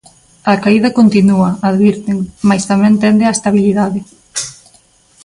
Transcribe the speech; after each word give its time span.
A 0.51 0.53
caída 0.63 0.95
continúa, 0.99 1.49
advirten, 1.69 2.17
mais 2.49 2.63
tamén 2.71 2.93
tende 3.03 3.27
á 3.29 3.31
estabilidade. 3.37 3.99